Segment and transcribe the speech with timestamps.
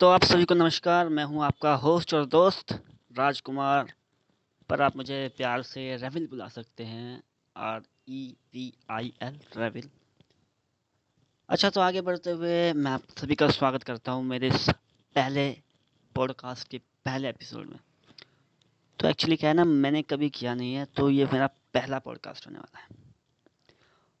[0.00, 2.72] तो आप सभी को नमस्कार, मैं हूँ आपका होस्ट और दोस्त
[3.18, 3.92] राजकुमार।
[4.70, 7.22] पर आप मुझे प्यार से रेविल बुला सकते हैं
[7.56, 9.88] R E V I L Revil
[11.48, 14.68] अच्छा तो आगे बढ़ते हुए मैं आप सभी का स्वागत करता हूँ मेरे इस
[15.16, 15.48] पहले
[16.14, 17.78] पॉडकास्ट के पहले एपिसोड में।
[18.98, 22.46] तो एक्चुअली क्या है ना, मैंने कभी किया नहीं है तो ये मेरा पहला पॉडकास्ट
[22.46, 22.88] होने वाला है।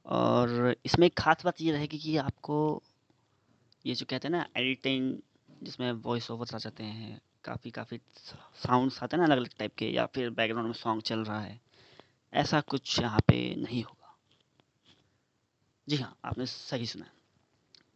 [0.06, 2.82] और इसमें एक खास बात ये रहेगी कि आपको
[3.84, 5.16] ये जो कहते हैं ना एडिटिंग
[5.66, 8.00] जिसमें वॉइस ओवर आ जाते हैं, काफ़ी काफ़ी
[8.56, 11.40] साउंड्स आते हैं ना अलग अलग टाइप के, या फिर बैकग्राउंड में सॉन्ग चल रहा
[11.40, 11.60] है।
[12.32, 14.14] ऐसा कुछ यहाँ पे नहीं होगा।
[15.88, 17.06] जी हाँ आपने सही सुना।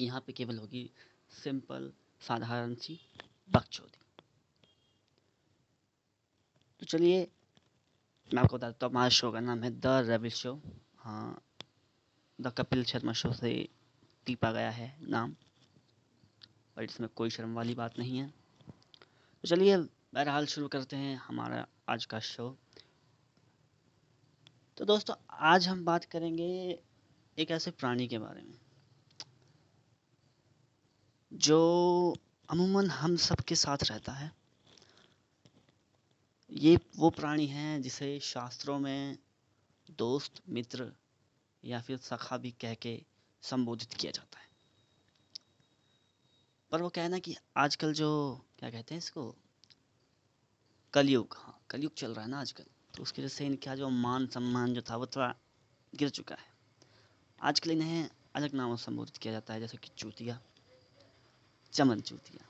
[0.01, 0.91] यहाँ पे केवल होगी
[1.33, 2.99] सिंपल साधारण सी
[3.51, 3.99] बकचोदी।
[6.81, 7.27] तो चलिए,
[8.31, 10.61] मैं आपको बता देता हूँ, हमारा शो का नाम है द रेबिल शो
[10.99, 11.43] हाँ
[12.39, 13.53] द कपिल शर्मा शो से
[14.27, 15.35] टीपा गया है नाम।
[16.77, 18.29] और इसमें कोई शर्म वाली बात नहीं है।
[19.45, 22.57] तो चलिए, बहरहाल शुरू करते हैं हमारा आज का शो।
[24.79, 26.79] तो दोस्तों, आज हम बात करेंगे
[27.39, 28.59] एक ऐसे प्राणी के बारे में,
[31.33, 32.17] जो
[32.49, 34.31] अमूमन हम सब के साथ रहता है।
[36.51, 39.19] ये वो प्राणी है जिसे शास्त्रों में
[39.91, 40.93] दोस्त, मित्र
[41.65, 43.01] या फिर सखा भी कह के
[43.43, 44.50] संबोधित किया जाता है।
[46.73, 49.35] पर वो क्या है ना कि आजकल जो, क्या कहते हैं इसको?
[50.95, 52.65] कलयुग हाँ कलयुग चल रहा है ना आजकल।
[52.97, 55.35] तो उसकी वजह से इनका जो मान सम्मान जो था, वो थोड़ा
[55.95, 56.53] गिर चुका है।
[57.43, 60.41] आजकल इन्हें अलग नामों से संबोधित किया जाता है, जैसे कि चूतिया,
[61.73, 62.47] चमन चूतिया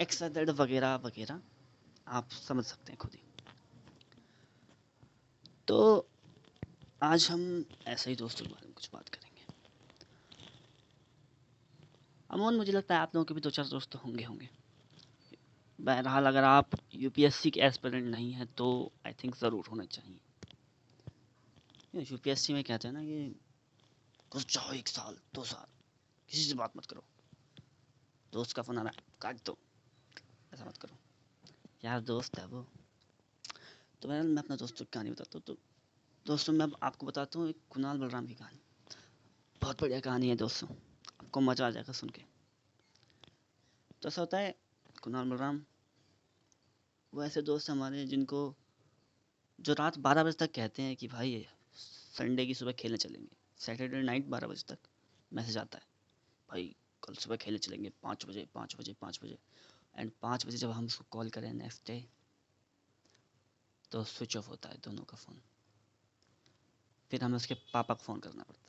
[0.00, 1.40] एक्सद वगैरह वगैरह,
[2.08, 3.20] आप समझ सकते हैं खुद ही।
[5.68, 6.08] तो
[7.02, 9.25] आज हम ऐसे ही दोस्तों के बारे में कुछ बात करें।
[12.36, 14.48] अमोन मुझे लगता है आप लोगों के भी दो चार दोस्त तो होंगे होंगे।
[15.78, 18.66] बहरहाल, अगर आप यूपीएससी के एस्पिरेंट नहीं हैं तो
[19.06, 20.18] आई थिंक ज़रूर होना चाहिए।
[22.02, 23.40] यूपीएससी में कहते हैं ना कि
[24.32, 25.66] कुछ चाहो एक साल, दो साल,
[26.28, 27.04] किसी से बात मत करो।
[28.32, 29.56] दोस्त का फ़ोन आ रहा है, काट दो,
[30.54, 30.96] ऐसा मत करो।
[31.84, 32.66] यार दोस्त है वो।
[34.02, 35.56] तो मैं मैं अपना दोस्तों की कहानी बताता हूँ तो
[36.26, 38.60] दोस्तों, मैं आपको बताता हूँ एक कुणाल बलराम की कहानी।
[39.62, 40.68] बहुत बढ़िया कहानी है दोस्तों।
[41.36, 42.22] आपको मज़ा आ जाएगा सुन के।
[44.02, 44.54] तो ऐसा होता है,
[45.02, 45.60] कुणाल बलराम,
[47.12, 48.40] वो ऐसे दोस्त हमारे जिनको
[49.58, 51.44] जो रात बारह बजे तक कहते हैं कि भाई
[52.16, 54.88] संडे की सुबह खेलने चलेंगे। सैटरडे नाइट बारह बजे तक
[55.32, 55.84] मैसेज आता है।
[56.48, 59.38] भाई, कल सुबह खेलने चलेंगे, पाँच बजे पाँच बजे पाँच बजे।
[59.94, 61.98] एंड पाँच बजे जब हम उसको कॉल करें नेक्स्ट डे
[63.92, 65.40] तो स्विच ऑफ़ होता है दोनों का फ़ोन
[67.10, 68.65] फिर हमें उसके पापा को फ़ोन करना पड़ता है।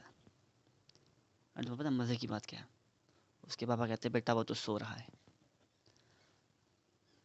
[1.57, 2.68] और तुम्हें पता मज़े की बात क्या है?
[3.47, 5.07] उसके पापा कहते बेटा, वो तो सो रहा है।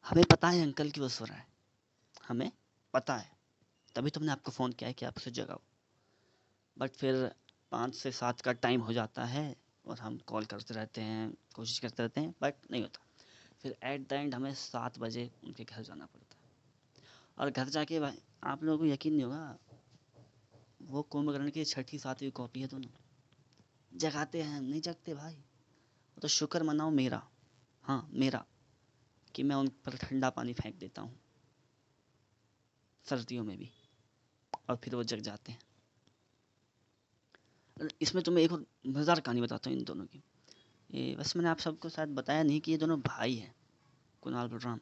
[0.04, 1.46] हमें पता है, अंकल, कि वो सो रहा है।
[2.28, 2.52] हमें
[2.94, 3.32] पता है।
[3.94, 5.60] तभी तुमने आपको फ़ोन किया है कि आप उसे जगाओ।
[6.78, 7.34] बट फिर
[7.70, 9.56] पाँच से सात का टाइम हो जाता है
[9.86, 13.06] और हम कॉल करते रहते हैं, कोशिश करते रहते हैं, बट नहीं होता।
[13.62, 16.42] फिर एट द एंड हमें सात बजे उनके घर जाना पड़ता है।
[17.38, 19.58] और घर जाके भाई, आप लोगों को यकीन नहीं होगा,
[20.82, 23.11] वो कुंभकर्ण की छठी सातवीं कॉपी है दोनों।
[23.96, 25.36] जगाते हैं हम नहीं जगते भाई।
[26.22, 27.28] तो शुक्र मनाओ मेरा।
[27.82, 28.44] हाँ मेरा,
[29.34, 31.20] कि मैं उन पर ठंडा पानी फेंक देता हूँ।
[33.06, 33.70] सर्दियों में भी।
[34.70, 35.60] और फिर वो जग जाते हैं।
[38.02, 40.22] इसमें तुम्हें एक और मज़ेदार कहानी बताता हूँ इन दोनों की।
[40.90, 43.54] ये बस मैंने आप सबको शायद बताया नहीं कि ये दोनों भाई हैं,
[44.22, 44.80] कुणाल बलराम।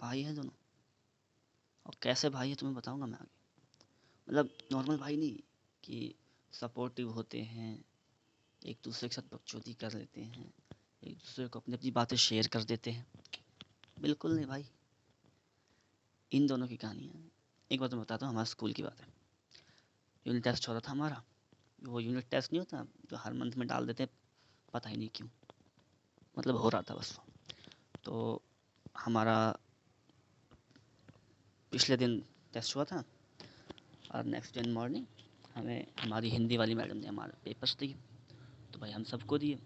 [0.00, 0.50] भाई हैं दोनों।
[1.86, 3.34] और कैसे भाई है तुम्हें बताऊँगा मैं आगे।
[4.28, 5.38] मतलब नॉर्मल भाई नहीं,
[5.84, 6.14] कि
[6.52, 7.84] सपोर्टिव होते हैं
[8.62, 10.52] एक दूसरे के साथ बकचोदी कर लेते हैं,
[11.02, 13.06] एक दूसरे को अपनी अपनी बातें शेयर कर देते हैं।
[14.00, 14.66] बिल्कुल नहीं भाई।
[16.32, 17.24] इन दोनों की कहानी है
[17.70, 19.06] एक बात मैं बताता हूँ, हमारे स्कूल की बात है।
[20.26, 21.22] यूनिट टेस्ट हो रहा था हमारा।
[21.82, 24.10] वो यूनिट टेस्ट नहीं होता, जो हर मंथ में डाल देते हैं,
[24.74, 25.28] पता ही नहीं क्यों।
[26.36, 27.18] मतलब हो रहा था बस
[28.04, 28.42] तो
[28.96, 29.36] हमारा
[31.72, 32.18] पिछले दिन
[32.52, 33.02] टेस्ट हुआ था,
[34.10, 35.06] और नेक्स्ट डे मॉर्निंग
[35.54, 37.96] हमें हमारी हिंदी वाली मैडम ने हमारे पेपर्स दिए
[38.72, 39.58] तो भाई हम सबको दिए।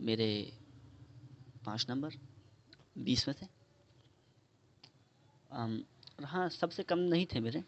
[0.00, 0.28] मेरे
[1.66, 2.14] पाँच नंबर,
[2.98, 3.46] बीस में थे
[6.24, 7.62] हाँ सबसे कम नहीं थे मेरे।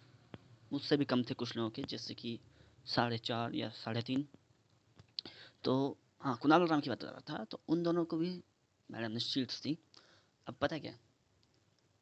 [0.73, 2.38] मुझसे भी कम थे कुछ लोगों के, जैसे कि
[2.87, 4.26] साढ़े चार या साढ़े तीन।
[5.64, 5.75] तो
[6.20, 8.31] हाँ कुणाल राम की बात कर रहा था तो उन दोनों को भी
[8.91, 9.76] मैडम ने शीट्स दी।
[10.46, 10.94] अब पता क्या?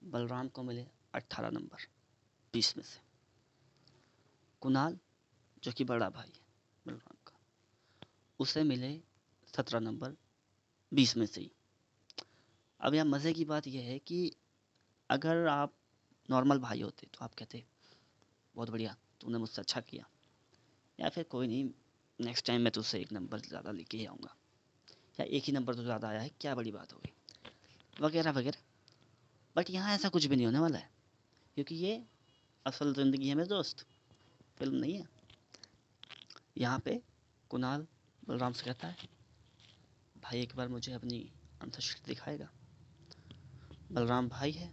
[0.02, 1.86] बलराम को मिले अट्ठारह नंबर,
[2.54, 3.00] बीस में से।
[4.62, 4.98] कुणाल,
[5.62, 6.42] जो कि बड़ा भाई है,
[6.86, 7.21] बलराम।
[8.42, 8.92] उसे मिले
[9.48, 10.16] सत्रह नंबर,
[10.92, 11.50] बीस में से ही।
[12.80, 14.30] अब यहाँ मज़े की बात यह है कि
[15.10, 15.72] अगर आप
[16.28, 17.62] नॉर्मल भाई होते तो आप कहते,
[18.54, 20.06] बहुत बढ़िया, तूने मुझसे अच्छा किया।
[20.98, 21.70] या फिर, कोई नहीं
[22.18, 24.34] नेक्स्ट टाइम मैं तुझसे एक नंबर ज़्यादा लेके ही आऊँगा।
[25.20, 27.12] या एक ही नंबर तो ज़्यादा आया है, क्या बड़ी बात होगी
[27.96, 28.58] वगैरह वगैरह।
[29.56, 30.90] बट यहाँ ऐसा कुछ भी नहीं होने वाला है,
[31.56, 32.02] क्योंकि ये
[32.66, 33.86] असल ज़िंदगी है मेरे दोस्त,
[34.58, 35.08] फ़िल्म नहीं है।
[36.58, 37.00] यहाँ पे
[37.50, 37.86] कुणाल
[38.28, 38.96] बलराम से कहता है,
[40.22, 41.32] भाई, एक बार मुझे अपनी
[41.62, 42.50] अंतर्शिक दिखाएगा।
[43.92, 44.68] बलराम, भाई है,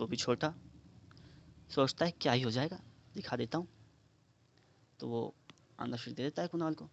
[0.00, 0.54] वो भी छोटा।
[1.70, 2.80] सोचता है, क्या ही हो जाएगा?
[3.14, 3.68] दिखा देता हूँ।
[5.00, 5.34] तो वो
[5.80, 6.90] आंसर शीट दे देता है कुणाल को।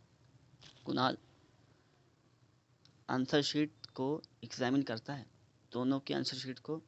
[0.85, 1.17] कुणाल
[3.09, 5.25] आंसर शीट को एग्जामिन करता है।
[5.71, 6.81] दोनों के आंसर शीट को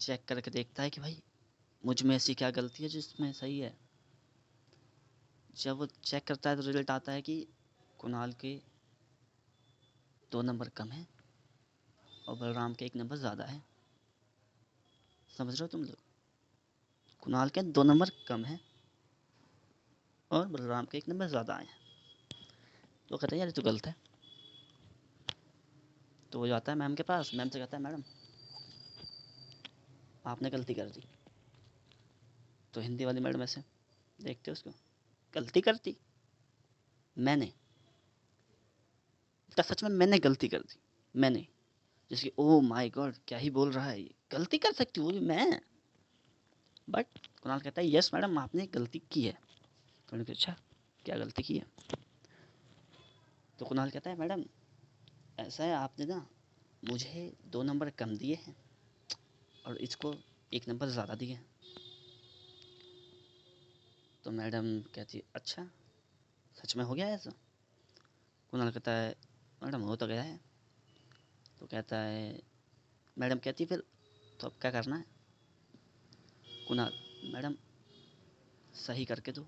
[0.00, 1.22] चेक करके देखता है कि, भाई,
[1.86, 3.78] मुझमें ऐसी क्या गलती है जिसमें सही है?
[5.56, 7.48] जब वो चेक करता है तो रिज़ल्ट आता है कि
[8.00, 8.54] कुणाल के
[10.32, 11.06] दो नंबर कम है
[12.28, 13.62] और बलराम के एक नंबर ज़्यादा है।
[15.30, 15.96] समझ रहे हो तुम लोग?
[17.22, 18.58] कुणाल के दो नंबर कम है
[20.30, 21.76] और बलराम के एक नंबर ज़्यादा आए हैं।
[23.10, 23.94] तो कहते हैं, यार तो गलत है।
[26.32, 28.02] तो वो जाता है मैम के पास। मैम से कहता है, मैडम,
[30.26, 31.04] आपने गलती कर दी।
[32.74, 33.62] तो हिंदी वाली मैडम ऐसे
[34.18, 34.70] देखते उसको,
[35.34, 35.96] गलती करती
[37.16, 37.52] मैंने
[39.58, 40.80] तो सच में मैंने गलती कर दी।
[41.16, 41.46] मैंने।
[42.10, 44.14] जैसे ओ माय गॉड क्या ही बोल रहा है ये?
[44.32, 45.60] गलती कर सकती भी मैं।
[46.90, 47.06] बट
[47.42, 49.32] कुणाल कहता है यस मैडम आपने गलती की है।
[50.08, 50.56] तो मैंने अच्छा
[51.04, 51.64] क्या गलती की है?
[53.58, 54.44] तो कुणाल कहता है मैडम
[55.38, 56.26] ऐसा है, आपने ना
[56.84, 58.56] मुझे दो नंबर कम दिए हैं
[59.66, 60.14] और इसको
[60.54, 61.46] एक नंबर ज़्यादा दिए हैं।
[64.24, 65.70] तो मैडम कहती अच्छा
[66.54, 67.30] सच में हो गया ऐसा?
[68.50, 69.14] कुणाल कहता है
[69.62, 70.38] मैडम हो तो गया है
[71.60, 72.40] तो कहता है
[73.16, 73.82] मैडम कहती फिर
[74.40, 75.04] तो अब क्या करना है
[76.68, 76.92] कुणाल
[77.34, 77.54] मैडम
[78.76, 79.46] सही करके दो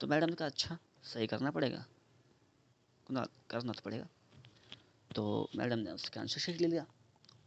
[0.00, 1.84] तो मैडम ने कहा अच्छा सही करना पड़ेगा।
[3.06, 4.06] कुणाल करना तो पड़ेगा।
[5.10, 6.86] तो मैडम ने उसका आंसर शीट ले लिया।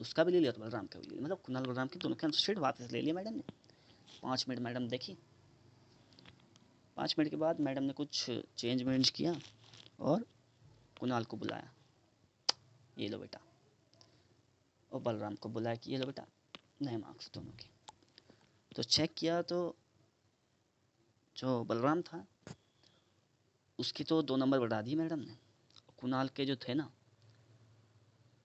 [0.02, 2.16] उसका भी ले लिया तो बलराम का भी ले लिया। मतलब कुणाल बलराम की दोनों
[2.16, 3.44] का आंसर शीट वापस ले लिया मैडम ने।
[4.22, 5.18] पाँच मिनट मैडम देखी।
[6.98, 8.26] पाँच मिनट के बाद मैडम ने कुछ
[8.58, 9.36] चेंज वेंज किया
[10.00, 10.26] और
[11.00, 11.72] कुणाल को बुलाया।
[12.98, 13.40] ये लो बेटा।
[14.92, 16.26] और बलराम को बुलाया कि ये लो बेटा,
[16.82, 17.70] नए मार्क्स दोनों के।
[18.76, 19.76] तो चेक किया तो
[21.36, 22.26] जो बलराम था,
[23.80, 25.38] उसकी तो दो नंबर बढ़ा दिए मैडम ने।
[25.98, 26.90] कुणाल के जो थे ना,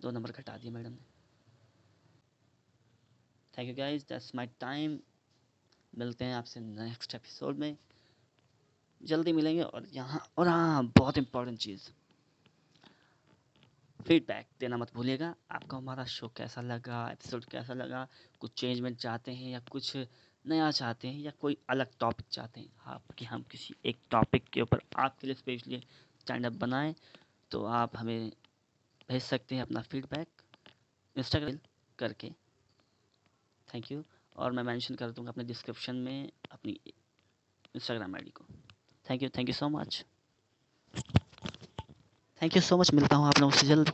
[0.01, 1.09] दो नंबर घटा दिए मैडम ने।
[3.55, 4.99] Thank you guys that's my time
[5.99, 7.77] मिलते हैं आपसे नेक्स्ट एपिसोड में।
[9.01, 11.89] जल्दी मिलेंगे और यहाँ, और हाँ बहुत इम्पोर्टेंट चीज़।
[14.01, 18.07] फीडबैक देना मत भूलिएगा। आपको हमारा शो कैसा लगा एपिसोड कैसा लगा,
[18.41, 19.97] कुछ चेंजमेंट चाहते हैं या कुछ
[20.45, 22.69] नया चाहते हैं या कोई अलग टॉपिक चाहते हैं?
[22.87, 25.81] आप कि हम किसी एक टॉपिक के ऊपर आपके लिए स्पेशली
[26.21, 26.95] स्टैंड अप बनाएँ
[27.51, 28.31] तो आप हमें
[29.09, 30.43] भेज सकते हैं अपना फीडबैक
[31.17, 31.59] इंस्टाग्राम
[31.99, 32.31] करके।
[33.69, 34.05] थैंक यू
[34.37, 36.79] और मैं मेंशन कर दूँगा अपने डिस्क्रिप्शन में अपनी
[37.75, 38.45] इंस्टाग्राम आईडी को।
[39.11, 40.05] Thank you thank you so much
[42.43, 43.93] thank you so much मिलता हूँ आप लोगों से जल्द।